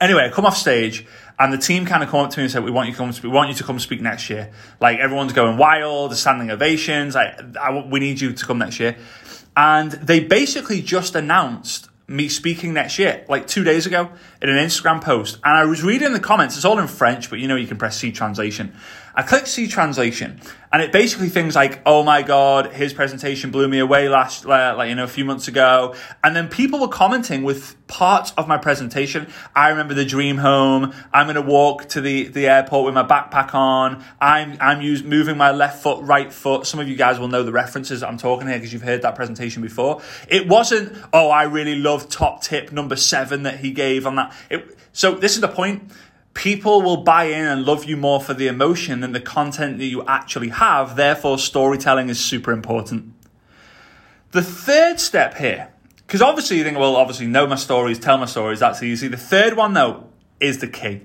Anyway, 0.00 0.24
I 0.24 0.30
come 0.30 0.46
off 0.46 0.56
stage 0.56 1.06
and 1.38 1.52
the 1.52 1.58
team 1.58 1.84
kind 1.84 2.02
of 2.02 2.08
come 2.08 2.20
up 2.20 2.30
to 2.30 2.38
me 2.38 2.44
and 2.44 2.52
said, 2.52 2.64
"We 2.64 2.70
want 2.70 2.88
you 2.88 2.94
to 2.94 2.98
come. 2.98 3.12
We 3.22 3.28
want 3.28 3.50
you 3.50 3.54
to 3.56 3.64
come 3.64 3.78
speak 3.78 4.00
next 4.00 4.30
year. 4.30 4.50
Like 4.80 4.98
everyone's 5.00 5.34
going 5.34 5.58
wild, 5.58 6.16
standing 6.16 6.50
ovations. 6.50 7.14
I, 7.14 7.38
I, 7.60 7.86
we 7.86 8.00
need 8.00 8.20
you 8.20 8.32
to 8.32 8.46
come 8.46 8.58
next 8.58 8.80
year." 8.80 8.96
And 9.56 9.90
they 9.92 10.20
basically 10.20 10.80
just 10.80 11.14
announced 11.14 11.87
me 12.08 12.28
speaking 12.28 12.72
next 12.72 12.98
year, 12.98 13.24
like 13.28 13.46
two 13.46 13.62
days 13.62 13.86
ago, 13.86 14.10
in 14.40 14.48
an 14.48 14.56
Instagram 14.56 15.02
post. 15.02 15.36
And 15.44 15.56
I 15.56 15.66
was 15.66 15.82
reading 15.82 16.14
the 16.14 16.20
comments. 16.20 16.56
It's 16.56 16.64
all 16.64 16.78
in 16.78 16.88
French, 16.88 17.28
but 17.28 17.38
you 17.38 17.46
know 17.46 17.56
you 17.56 17.66
can 17.66 17.76
press 17.76 17.98
see 17.98 18.10
translation. 18.10 18.74
I 19.18 19.22
clicked 19.22 19.48
see 19.48 19.66
translation, 19.66 20.40
and 20.72 20.80
it 20.80 20.92
basically 20.92 21.28
things 21.28 21.56
like, 21.56 21.80
"Oh 21.84 22.04
my 22.04 22.22
god, 22.22 22.72
his 22.72 22.92
presentation 22.92 23.50
blew 23.50 23.66
me 23.66 23.80
away 23.80 24.08
last, 24.08 24.46
uh, 24.46 24.76
like 24.78 24.90
you 24.90 24.94
know, 24.94 25.02
a 25.02 25.08
few 25.08 25.24
months 25.24 25.48
ago." 25.48 25.96
And 26.22 26.36
then 26.36 26.46
people 26.46 26.78
were 26.78 26.86
commenting 26.86 27.42
with 27.42 27.74
parts 27.88 28.32
of 28.36 28.46
my 28.46 28.58
presentation. 28.58 29.26
I 29.56 29.70
remember 29.70 29.94
the 29.94 30.04
dream 30.04 30.36
home. 30.36 30.94
I'm 31.12 31.26
going 31.26 31.34
to 31.34 31.42
walk 31.42 31.88
to 31.88 32.00
the 32.00 32.28
the 32.28 32.46
airport 32.46 32.84
with 32.84 32.94
my 32.94 33.02
backpack 33.02 33.54
on. 33.54 34.04
I'm 34.20 34.56
I'm 34.60 34.82
use, 34.82 35.02
moving 35.02 35.36
my 35.36 35.50
left 35.50 35.82
foot, 35.82 36.00
right 36.04 36.32
foot. 36.32 36.64
Some 36.68 36.78
of 36.78 36.88
you 36.88 36.94
guys 36.94 37.18
will 37.18 37.26
know 37.26 37.42
the 37.42 37.50
references 37.50 38.04
I'm 38.04 38.18
talking 38.18 38.46
here 38.46 38.56
because 38.56 38.72
you've 38.72 38.82
heard 38.82 39.02
that 39.02 39.16
presentation 39.16 39.62
before. 39.62 40.00
It 40.28 40.46
wasn't, 40.46 40.96
"Oh, 41.12 41.28
I 41.28 41.42
really 41.42 41.74
love 41.74 42.08
top 42.08 42.40
tip 42.40 42.70
number 42.70 42.94
seven 42.94 43.42
that 43.42 43.58
he 43.58 43.72
gave 43.72 44.06
on 44.06 44.14
that." 44.14 44.32
It, 44.48 44.78
so 44.92 45.16
this 45.16 45.34
is 45.34 45.40
the 45.40 45.48
point 45.48 45.90
people 46.34 46.82
will 46.82 46.98
buy 46.98 47.24
in 47.24 47.44
and 47.44 47.64
love 47.64 47.84
you 47.84 47.96
more 47.96 48.20
for 48.20 48.34
the 48.34 48.46
emotion 48.46 49.00
than 49.00 49.12
the 49.12 49.20
content 49.20 49.78
that 49.78 49.86
you 49.86 50.04
actually 50.06 50.50
have. 50.50 50.96
Therefore, 50.96 51.38
storytelling 51.38 52.08
is 52.08 52.20
super 52.20 52.52
important. 52.52 53.14
The 54.30 54.42
third 54.42 55.00
step 55.00 55.34
here, 55.36 55.72
because 56.06 56.22
obviously 56.22 56.58
you 56.58 56.64
think, 56.64 56.78
well, 56.78 56.96
obviously 56.96 57.26
know 57.26 57.46
my 57.46 57.56
stories, 57.56 57.98
tell 57.98 58.18
my 58.18 58.26
stories, 58.26 58.60
that's 58.60 58.82
easy. 58.82 59.08
The 59.08 59.16
third 59.16 59.56
one, 59.56 59.72
though, 59.72 60.08
is 60.38 60.58
the 60.58 60.68
key. 60.68 61.02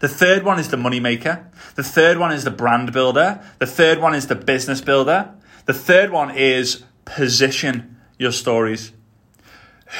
The 0.00 0.08
third 0.08 0.44
one 0.44 0.58
is 0.58 0.68
the 0.68 0.76
money 0.76 1.00
maker. 1.00 1.50
The 1.74 1.82
third 1.82 2.18
one 2.18 2.32
is 2.32 2.44
the 2.44 2.50
brand 2.50 2.92
builder. 2.92 3.42
The 3.58 3.66
third 3.66 3.98
one 3.98 4.14
is 4.14 4.26
the 4.26 4.34
business 4.34 4.80
builder. 4.80 5.34
The 5.64 5.74
third 5.74 6.10
one 6.10 6.30
is 6.30 6.84
position 7.04 7.96
your 8.18 8.32
stories. 8.32 8.92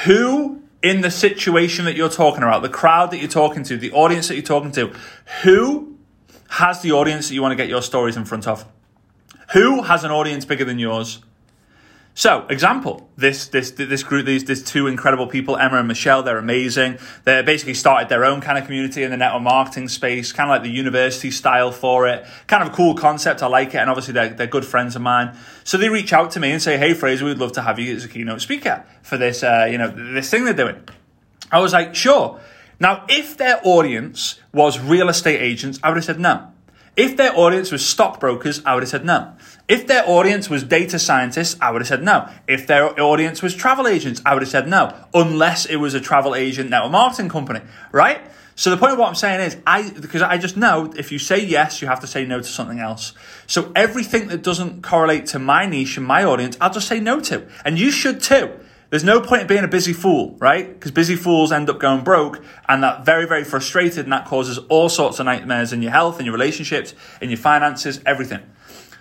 Who 0.05 0.61
in 0.81 1.01
the 1.01 1.11
situation 1.11 1.85
that 1.85 1.95
you're 1.95 2.09
talking 2.09 2.43
about, 2.43 2.61
the 2.61 2.69
crowd 2.69 3.11
that 3.11 3.17
you're 3.17 3.27
talking 3.27 3.63
to, 3.63 3.77
the 3.77 3.91
audience 3.91 4.27
that 4.29 4.35
you're 4.35 4.43
talking 4.43 4.71
to, 4.73 4.93
who 5.43 5.97
has 6.49 6.81
the 6.81 6.91
audience 6.91 7.27
that 7.27 7.35
you 7.35 7.41
want 7.41 7.51
to 7.51 7.55
get 7.55 7.69
your 7.69 7.81
stories 7.81 8.15
in 8.15 8.25
front 8.25 8.47
of? 8.47 8.65
Who 9.53 9.83
has 9.83 10.03
an 10.03 10.11
audience 10.11 10.45
bigger 10.45 10.65
than 10.65 10.79
yours? 10.79 11.19
So, 12.19 12.45
example, 12.49 13.09
this 13.15 13.47
this 13.47 13.71
this 13.71 14.03
group, 14.03 14.25
these 14.25 14.43
these 14.43 14.61
two 14.61 14.87
incredible 14.87 15.25
people, 15.25 15.55
Emma 15.55 15.77
and 15.77 15.87
Michelle, 15.87 16.21
they're 16.21 16.37
amazing. 16.37 16.97
They 17.23 17.41
basically 17.43 17.75
started 17.75 18.09
their 18.09 18.25
own 18.25 18.41
kind 18.41 18.57
of 18.57 18.65
community 18.65 19.03
in 19.03 19.11
the 19.11 19.15
network 19.15 19.43
marketing 19.43 19.87
space, 19.87 20.33
kind 20.33 20.49
of 20.49 20.53
like 20.53 20.63
the 20.63 20.69
university 20.69 21.31
style 21.31 21.71
for 21.71 22.09
it. 22.09 22.25
Kind 22.47 22.61
of 22.61 22.73
a 22.73 22.75
cool 22.75 22.93
concept, 22.93 23.41
I 23.41 23.47
like 23.47 23.69
it, 23.69 23.77
and 23.77 23.89
obviously 23.89 24.15
they're 24.15 24.27
they're 24.31 24.47
good 24.47 24.65
friends 24.65 24.97
of 24.97 25.01
mine. 25.01 25.33
So 25.63 25.77
they 25.77 25.87
reach 25.87 26.11
out 26.11 26.31
to 26.31 26.41
me 26.41 26.51
and 26.51 26.61
say, 26.61 26.77
"Hey, 26.77 26.93
Frazer, 26.93 27.23
we'd 27.23 27.37
love 27.37 27.53
to 27.53 27.61
have 27.61 27.79
you 27.79 27.95
as 27.95 28.03
a 28.03 28.09
keynote 28.09 28.41
speaker 28.41 28.83
for 29.01 29.15
this, 29.15 29.41
uh, 29.41 29.69
you 29.71 29.77
know, 29.77 29.87
this 29.87 30.29
thing 30.29 30.43
they're 30.43 30.53
doing." 30.53 30.83
I 31.53 31.61
was 31.61 31.71
like, 31.71 31.95
"Sure." 31.95 32.37
Now, 32.81 33.05
if 33.07 33.37
their 33.37 33.61
audience 33.63 34.41
was 34.51 34.77
real 34.77 35.07
estate 35.07 35.39
agents, 35.39 35.79
I 35.81 35.87
would 35.87 35.95
have 35.95 36.03
said 36.03 36.19
no. 36.19 36.51
If 36.99 37.15
their 37.15 37.33
audience 37.33 37.71
was 37.71 37.85
stockbrokers, 37.85 38.61
I 38.65 38.73
would 38.73 38.83
have 38.83 38.89
said 38.89 39.05
no. 39.05 39.31
If 39.69 39.87
their 39.87 40.03
audience 40.05 40.49
was 40.49 40.65
data 40.65 40.99
scientists, 40.99 41.55
I 41.61 41.71
would 41.71 41.79
have 41.79 41.87
said 41.87 42.03
no. 42.03 42.27
If 42.45 42.67
their 42.67 42.99
audience 42.99 43.41
was 43.41 43.55
travel 43.55 43.87
agents, 43.87 44.21
I 44.25 44.33
would 44.33 44.43
have 44.43 44.51
said 44.51 44.67
no, 44.67 44.93
unless 45.13 45.65
it 45.65 45.77
was 45.77 45.93
a 45.93 46.01
travel 46.01 46.35
agent 46.35 46.69
network 46.69 46.91
marketing 46.91 47.29
company, 47.29 47.61
right? 47.93 48.19
So 48.55 48.69
the 48.69 48.75
point 48.75 48.91
of 48.91 48.99
what 48.99 49.07
I'm 49.07 49.15
saying 49.15 49.39
is, 49.39 49.55
I 49.65 49.89
because 49.91 50.21
I 50.21 50.37
just 50.37 50.57
know 50.57 50.91
if 50.97 51.13
you 51.13 51.19
say 51.19 51.39
yes, 51.39 51.81
you 51.81 51.87
have 51.87 52.01
to 52.01 52.07
say 52.07 52.25
no 52.25 52.39
to 52.39 52.43
something 52.43 52.81
else. 52.81 53.13
So 53.47 53.71
everything 53.77 54.27
that 54.27 54.43
doesn't 54.43 54.83
correlate 54.83 55.27
to 55.27 55.39
my 55.39 55.65
niche 55.67 55.95
and 55.95 56.05
my 56.05 56.25
audience, 56.25 56.57
I'll 56.59 56.73
just 56.73 56.89
say 56.89 56.99
no 56.99 57.21
to, 57.21 57.47
and 57.63 57.79
you 57.79 57.91
should 57.91 58.21
too. 58.21 58.51
There's 58.89 59.03
no 59.03 59.21
point 59.21 59.43
in 59.43 59.47
being 59.47 59.63
a 59.63 59.67
busy 59.67 59.93
fool, 59.93 60.35
right? 60.39 60.67
Because 60.67 60.91
busy 60.91 61.15
fools 61.15 61.51
end 61.51 61.69
up 61.69 61.79
going 61.79 62.03
broke 62.03 62.43
and 62.67 62.81
that 62.81 63.05
very, 63.05 63.27
very 63.27 63.43
frustrated 63.43 64.05
and 64.05 64.13
that 64.13 64.25
causes 64.25 64.57
all 64.69 64.89
sorts 64.89 65.19
of 65.19 65.25
nightmares 65.25 65.71
in 65.71 65.83
your 65.83 65.91
health, 65.91 66.19
in 66.19 66.25
your 66.25 66.33
relationships, 66.33 66.95
in 67.21 67.29
your 67.29 67.37
finances, 67.37 68.01
everything. 68.05 68.41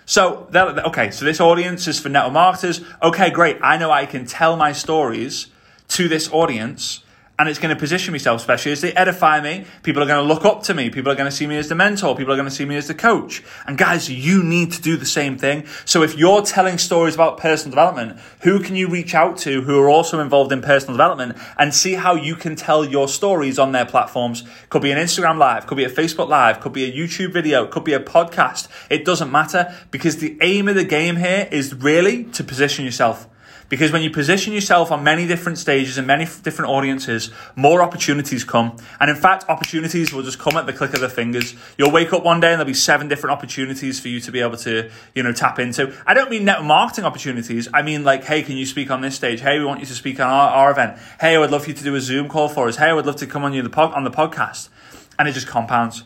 So, 0.05 0.49
okay, 0.55 1.11
so 1.11 1.25
this 1.25 1.41
audience 1.41 1.87
is 1.87 1.99
for 2.01 2.11
network 2.11 2.35
marketers. 2.35 2.83
Okay, 3.03 3.31
great. 3.31 3.59
I 3.63 3.79
know 3.79 3.91
I 3.91 4.05
can 4.05 4.27
tell 4.27 4.57
my 4.57 4.73
stories 4.73 5.47
to 5.89 6.09
this 6.09 6.31
audience 6.33 7.03
and 7.39 7.49
it's 7.49 7.61
going 7.61 7.75
to 7.75 7.79
position 7.79 8.13
myself, 8.13 8.41
especially 8.41 8.73
as 8.73 8.81
they 8.81 8.93
edify 8.95 9.41
me. 9.41 9.65
People 9.85 10.03
are 10.03 10.07
going 10.07 10.27
to 10.27 10.35
look 10.35 10.45
up 10.45 10.65
to 10.65 10.75
me. 10.75 10.91
People 10.91 11.13
are 11.13 11.15
going 11.15 11.31
to 11.31 11.37
see 11.37 11.47
me 11.47 11.57
as 11.57 11.69
the 11.69 11.75
mentor. 11.77 12.17
People 12.17 12.33
are 12.33 12.37
going 12.37 12.49
to 12.49 12.55
see 12.55 12.65
me 12.65 12.77
as 12.77 12.89
the 12.89 12.95
coach. 12.95 13.45
And 13.67 13.79
guys, 13.79 14.11
you 14.11 14.43
need 14.43 14.73
to 14.73 14.83
do 14.83 14.97
the 14.97 15.07
same 15.07 15.39
thing. 15.39 15.65
So 15.85 16.03
if 16.03 16.19
you're 16.19 16.43
telling 16.43 16.79
stories 16.79 17.15
about 17.15 17.39
personal 17.39 17.71
development, 17.71 18.19
who 18.41 18.59
can 18.59 18.75
you 18.75 18.89
reach 18.89 19.15
out 19.15 19.39
to 19.39 19.63
who 19.63 19.79
are 19.79 19.89
also 19.89 20.19
involved 20.19 20.51
in 20.51 20.63
personal 20.63 20.95
development 20.95 21.39
and 21.57 21.73
see 21.73 21.95
how 21.95 22.17
you 22.17 22.35
can 22.35 22.57
tell 22.57 22.85
your 22.85 23.07
stories 23.07 23.57
on 23.57 23.71
their 23.71 23.87
platforms? 23.87 24.43
Could 24.69 24.83
be 24.83 24.91
an 24.91 24.99
Instagram 24.99 25.39
live, 25.39 25.67
could 25.69 25.77
be 25.77 25.85
a 25.85 25.91
Facebook 25.91 26.29
live, 26.29 26.59
could 26.59 26.73
be 26.73 26.85
a 26.85 26.93
YouTube 26.93 27.33
video, 27.33 27.67
could 27.67 27.85
be 27.85 27.93
a 27.93 28.01
podcast. 28.01 28.67
It 28.91 29.05
doesn't 29.05 29.31
matter 29.31 29.75
because 29.93 30.17
the 30.17 30.37
aim 30.41 30.67
of 30.67 30.75
the 30.75 30.85
game 30.85 31.17
here 31.17 31.49
is 31.53 31.73
really 31.73 32.25
to 32.25 32.43
position 32.43 32.85
yourself. 32.85 33.29
Because 33.69 33.93
when 33.93 34.01
you 34.01 34.09
position 34.09 34.55
yourself 34.55 34.91
on 34.91 35.05
many 35.05 35.27
different 35.27 35.59
stages 35.59 35.99
and 35.99 36.07
many 36.07 36.25
different 36.43 36.71
audiences, 36.71 37.31
more 37.55 37.83
opportunities 37.83 38.43
come. 38.43 38.77
And 38.99 39.11
in 39.11 39.17
fact, 39.17 39.45
opportunities 39.49 40.13
will 40.13 40.23
just 40.23 40.39
come 40.39 40.57
at 40.57 40.65
the 40.65 40.73
click 40.73 40.95
of 40.95 41.01
the 41.01 41.09
fingers. 41.09 41.55
You'll 41.77 41.91
wake 41.91 42.13
up 42.15 42.25
one 42.25 42.41
day 42.41 42.49
and 42.49 42.55
there'll 42.59 42.67
be 42.67 42.75
seven 42.75 43.09
different 43.09 43.33
opportunities 43.37 44.01
for 44.01 44.09
you 44.09 44.21
to 44.21 44.33
be 44.33 44.41
able 44.41 44.57
to, 44.59 44.91
you 45.15 45.23
know, 45.23 45.33
tap 45.33 45.59
into. 45.59 45.95
I 46.07 46.15
don't 46.15 46.31
mean 46.31 46.47
net 46.47 46.65
marketing 46.65 47.05
opportunities. 47.05 47.69
I 47.75 47.83
mean 47.83 48.05
like, 48.05 48.25
hey, 48.25 48.43
can 48.43 48.57
you 48.57 48.65
speak 48.65 48.91
on 48.91 49.03
this 49.03 49.15
stage? 49.15 49.41
Hey, 49.41 49.59
we 49.59 49.67
want 49.67 49.81
you 49.81 49.87
to 49.87 49.95
speak 49.95 50.19
on 50.19 50.29
our, 50.29 50.51
our 50.51 50.71
event. 50.71 50.99
Hey, 51.21 51.35
I 51.35 51.39
would 51.39 51.51
love 51.51 51.69
you 51.69 51.75
to 51.75 51.85
do 51.85 51.95
a 51.95 52.01
Zoom 52.01 52.29
call 52.29 52.49
for 52.49 52.69
us. 52.69 52.77
Hey, 52.77 52.87
I 52.87 52.95
would 52.95 53.07
love 53.07 53.17
to 53.17 53.27
come 53.27 53.45
on 53.45 53.53
you 53.53 53.63
the 53.63 53.71
pod, 53.71 53.93
on 53.93 54.05
the 54.05 54.11
podcast. 54.11 54.71
And 55.19 55.29
it 55.29 55.33
just 55.33 55.47
compounds. 55.47 56.05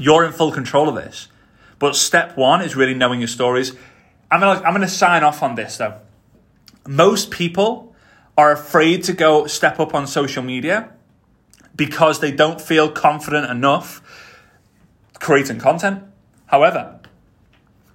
You're 0.00 0.24
in 0.24 0.32
full 0.32 0.50
control 0.50 0.88
of 0.88 0.96
this. 0.96 1.28
But 1.78 1.94
step 1.94 2.36
one 2.36 2.60
is 2.60 2.74
really 2.74 2.94
knowing 2.94 3.20
your 3.20 3.28
stories. 3.28 3.72
I'm 4.32 4.40
gonna, 4.40 4.60
I'm 4.62 4.72
gonna 4.72 4.88
sign 4.88 5.22
off 5.22 5.42
on 5.42 5.54
this 5.54 5.76
though 5.76 6.00
most 6.86 7.30
people 7.30 7.94
are 8.36 8.52
afraid 8.52 9.04
to 9.04 9.12
go 9.12 9.46
step 9.46 9.78
up 9.78 9.94
on 9.94 10.06
social 10.06 10.42
media 10.42 10.90
because 11.76 12.20
they 12.20 12.32
don't 12.32 12.60
feel 12.60 12.90
confident 12.90 13.50
enough 13.50 14.02
creating 15.14 15.58
content. 15.58 16.02
However, 16.46 17.00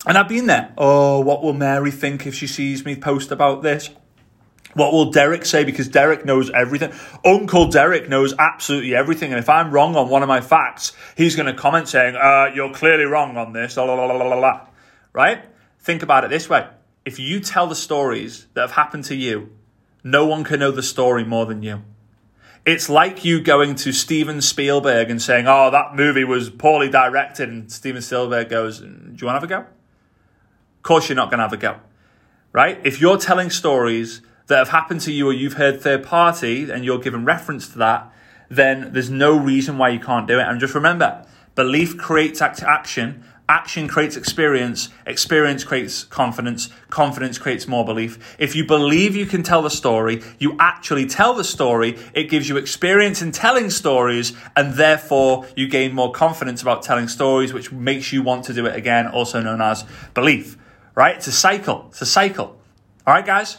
and 0.06 0.18
I've 0.18 0.30
been 0.30 0.46
there. 0.46 0.74
Oh, 0.78 1.20
what 1.20 1.42
will 1.42 1.54
Mary 1.54 1.92
think 1.92 2.28
if 2.28 2.36
she 2.36 2.48
sees 2.48 2.86
me 2.86 2.96
post 2.96 3.32
about 3.32 3.64
this? 3.64 3.90
What 4.76 4.92
will 4.92 5.10
Derek 5.10 5.46
say? 5.46 5.64
Because 5.64 5.88
Derek 5.88 6.26
knows 6.26 6.52
everything. 6.52 6.92
Uncle 7.24 7.70
Derek 7.70 8.10
knows 8.10 8.34
absolutely 8.38 8.94
everything. 8.94 9.32
And 9.32 9.40
if 9.40 9.50
I'm 9.50 9.72
wrong 9.72 9.96
on 9.96 10.10
one 10.10 10.22
of 10.22 10.28
my 10.28 10.42
facts, 10.42 10.92
he's 11.16 11.36
going 11.36 11.48
to 11.48 11.54
comment 11.54 11.88
saying, 11.88 12.16
uh, 12.16 12.52
You're 12.54 12.74
clearly 12.74 13.06
wrong 13.06 13.38
on 13.38 13.54
this. 13.54 13.78
La, 13.78 13.86
la, 13.86 14.06
la, 14.06 14.68
right? 15.14 15.44
Think 15.80 16.04
about 16.04 16.24
it 16.26 16.30
this 16.30 16.50
way 16.50 16.68
if 17.06 17.20
you 17.20 17.40
tell 17.40 17.68
the 17.68 17.76
stories 17.76 18.48
that 18.56 18.62
have 18.62 18.72
happened 18.72 19.06
to 19.06 19.16
you, 19.16 19.52
no 20.04 20.26
one 20.26 20.44
can 20.44 20.60
know 20.60 20.72
the 20.72 20.84
story 20.84 21.24
more 21.24 21.46
than 21.46 21.62
you. 21.62 21.84
It's 22.66 22.90
like 22.90 23.24
you 23.24 23.42
going 23.42 23.76
to 23.76 23.92
Steven 23.92 24.42
Spielberg 24.42 25.12
and 25.12 25.22
saying, 25.22 25.46
Oh, 25.48 25.70
that 25.70 25.96
movie 25.96 26.24
was 26.24 26.50
poorly 26.50 26.90
directed. 26.90 27.48
And 27.48 27.72
Steven 27.72 28.02
Spielberg 28.02 28.50
goes, 28.50 28.82
mm, 28.82 29.16
Do 29.16 29.22
you 29.22 29.28
want 29.28 29.42
to 29.42 29.42
have 29.42 29.44
a 29.44 29.48
go? 29.48 29.60
Of 29.60 30.82
course, 30.82 31.08
you're 31.08 31.16
not 31.16 31.30
going 31.30 31.38
to 31.38 31.44
have 31.44 31.54
a 31.54 31.58
go, 31.58 31.78
right? 32.52 32.80
If 32.84 33.00
you're 33.00 33.18
telling 33.18 33.52
stories 33.52 34.22
that 34.48 34.58
have 34.58 34.70
happened 34.70 35.02
to 35.02 35.12
you 35.12 35.28
or 35.30 35.34
you've 35.34 35.54
heard 35.54 35.82
third 35.82 36.04
party 36.04 36.70
and 36.70 36.84
you're 36.84 37.00
giving 37.00 37.24
reference 37.24 37.70
to 37.70 37.78
that, 37.80 38.12
then 38.50 38.94
there's 38.94 39.10
no 39.10 39.38
reason 39.38 39.78
why 39.78 39.90
you 39.90 40.00
can't 40.00 40.28
do 40.28 40.40
it. 40.40 40.48
And 40.48 40.60
just 40.60 40.76
remember, 40.76 41.26
belief 41.56 41.98
creates 41.98 42.42
action 42.42 43.24
Action 43.48 43.88
creates 43.88 44.18
experience. 44.18 44.90
Experience 45.06 45.64
creates 45.64 46.04
confidence. 46.06 46.70
Confidence 46.90 47.38
creates 47.38 47.68
more 47.68 47.86
belief. 47.86 48.36
If 48.40 48.56
you 48.56 48.66
believe 48.66 49.16
you 49.16 49.28
can 49.28 49.44
tell 49.44 49.62
the 49.62 49.70
story, 49.70 50.24
you 50.40 50.56
actually 50.60 51.06
tell 51.06 51.36
the 51.36 51.44
story. 51.44 52.00
It 52.14 52.24
gives 52.24 52.50
you 52.50 52.58
experience 52.58 53.22
in 53.22 53.32
telling 53.32 53.70
stories, 53.70 54.34
and 54.56 54.74
therefore 54.74 55.46
you 55.56 55.68
gain 55.68 55.94
more 55.94 56.12
confidence 56.12 56.64
about 56.64 56.82
telling 56.82 57.08
stories, 57.08 57.54
which 57.54 57.72
makes 57.72 58.12
you 58.12 58.24
want 58.24 58.46
to 58.46 58.54
do 58.54 58.66
it 58.66 58.76
again, 58.76 59.08
also 59.08 59.42
known 59.42 59.62
as 59.62 59.86
belief. 60.16 60.58
Right? 60.96 61.16
It's 61.16 61.28
a 61.28 61.32
cycle. 61.32 61.86
It's 61.90 62.02
a 62.02 62.06
cycle. 62.08 62.58
All 63.06 63.14
right, 63.14 63.26
guys? 63.26 63.58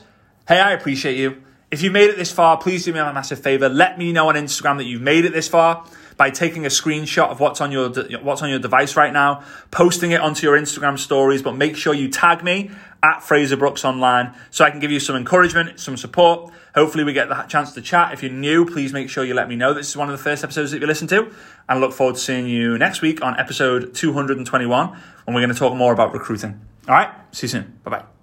Hey, 0.48 0.58
I 0.58 0.72
appreciate 0.72 1.16
you. 1.16 1.44
If 1.70 1.82
you 1.82 1.90
made 1.90 2.10
it 2.10 2.16
this 2.16 2.30
far, 2.30 2.56
please 2.58 2.84
do 2.84 2.92
me 2.92 3.00
a 3.00 3.12
massive 3.12 3.40
favor. 3.40 3.68
Let 3.68 3.98
me 3.98 4.12
know 4.12 4.28
on 4.28 4.36
Instagram 4.36 4.76
that 4.78 4.84
you've 4.84 5.02
made 5.02 5.24
it 5.24 5.32
this 5.32 5.48
far 5.48 5.84
by 6.16 6.30
taking 6.30 6.64
a 6.64 6.68
screenshot 6.68 7.28
of 7.28 7.40
what's 7.40 7.60
on 7.60 7.72
your 7.72 7.90
what's 8.22 8.42
on 8.42 8.50
your 8.50 8.58
device 8.58 8.96
right 8.96 9.12
now, 9.12 9.42
posting 9.70 10.12
it 10.12 10.20
onto 10.20 10.46
your 10.46 10.58
Instagram 10.58 10.98
stories, 10.98 11.42
but 11.42 11.56
make 11.56 11.76
sure 11.76 11.92
you 11.92 12.08
tag 12.08 12.44
me 12.44 12.70
at 13.02 13.22
Frazer 13.22 13.56
Brooks 13.56 13.84
Online 13.84 14.34
so 14.50 14.64
I 14.64 14.70
can 14.70 14.80
give 14.80 14.90
you 14.90 15.00
some 15.00 15.16
encouragement, 15.16 15.80
some 15.80 15.96
support. 15.96 16.52
Hopefully, 16.74 17.04
we 17.04 17.12
get 17.12 17.28
the 17.28 17.34
chance 17.42 17.72
to 17.72 17.82
chat. 17.82 18.12
If 18.12 18.22
you're 18.22 18.32
new, 18.32 18.64
please 18.64 18.92
make 18.92 19.10
sure 19.10 19.24
you 19.24 19.34
let 19.34 19.48
me 19.48 19.56
know. 19.56 19.74
This 19.74 19.88
is 19.88 19.96
one 19.96 20.08
of 20.08 20.16
the 20.16 20.22
first 20.22 20.44
episodes 20.44 20.70
that 20.70 20.80
you 20.80 20.86
listen 20.86 21.08
to, 21.08 21.24
and 21.24 21.34
I 21.68 21.78
look 21.78 21.92
forward 21.92 22.14
to 22.14 22.20
seeing 22.20 22.46
you 22.46 22.78
next 22.78 23.02
week 23.02 23.22
on 23.22 23.38
episode 23.38 23.94
221 23.94 24.88
when 24.88 25.34
we're 25.34 25.40
going 25.40 25.52
to 25.52 25.58
talk 25.58 25.74
more 25.74 25.92
about 25.92 26.12
recruiting. 26.12 26.60
All 26.88 26.94
right, 26.94 27.10
see 27.32 27.46
you 27.46 27.50
soon. 27.50 27.80
Bye 27.82 27.90
bye. 27.90 28.15